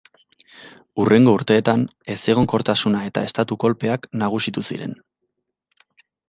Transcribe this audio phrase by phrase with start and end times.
[1.01, 4.99] Hurrengo urteetan, ezegonkortasuna eta estatu-kolpeak nagusitu ziren.